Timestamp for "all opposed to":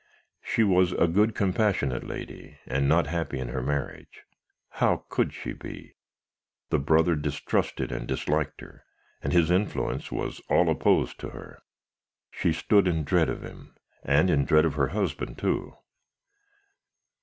10.49-11.29